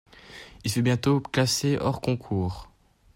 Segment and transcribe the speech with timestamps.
[0.63, 2.71] Il fut bientôt classé hors concours.